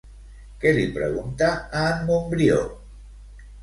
[0.63, 1.53] Què li pregunta
[1.83, 2.61] a en Montbrió?